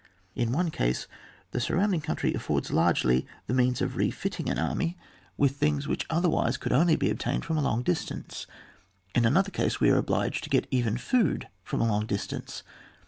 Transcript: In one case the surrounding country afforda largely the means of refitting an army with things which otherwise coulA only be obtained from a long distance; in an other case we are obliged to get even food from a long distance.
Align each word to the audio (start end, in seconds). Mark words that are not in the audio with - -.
In 0.33 0.51
one 0.51 0.71
case 0.71 1.05
the 1.51 1.59
surrounding 1.59 2.01
country 2.01 2.33
afforda 2.33 2.71
largely 2.71 3.27
the 3.45 3.53
means 3.53 3.83
of 3.83 3.95
refitting 3.97 4.49
an 4.49 4.57
army 4.57 4.97
with 5.37 5.57
things 5.57 5.87
which 5.87 6.07
otherwise 6.09 6.57
coulA 6.57 6.79
only 6.79 6.95
be 6.95 7.11
obtained 7.11 7.45
from 7.45 7.55
a 7.59 7.61
long 7.61 7.83
distance; 7.83 8.47
in 9.13 9.25
an 9.25 9.37
other 9.37 9.51
case 9.51 9.79
we 9.79 9.91
are 9.91 9.97
obliged 9.97 10.43
to 10.43 10.49
get 10.49 10.65
even 10.71 10.97
food 10.97 11.49
from 11.61 11.81
a 11.81 11.87
long 11.87 12.07
distance. 12.07 12.63